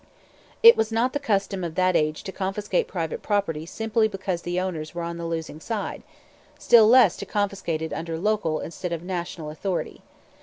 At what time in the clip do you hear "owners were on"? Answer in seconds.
4.59-5.17